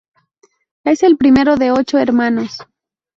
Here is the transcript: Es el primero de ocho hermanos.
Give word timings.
Es 0.83 1.03
el 1.03 1.15
primero 1.15 1.57
de 1.57 1.69
ocho 1.69 1.99
hermanos. 1.99 2.57